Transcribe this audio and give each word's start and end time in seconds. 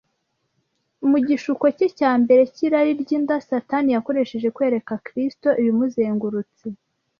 Mu 1.09 1.17
gishuko 1.27 1.65
cye 1.77 1.87
cya 1.97 2.11
mbere 2.21 2.41
cy’irari 2.53 2.91
ry’inda, 3.01 3.35
Satani 3.49 3.89
yakoresheje 3.95 4.47
kwereka 4.55 4.93
Kristo 5.07 5.47
ibimuzengurutse 5.59 6.63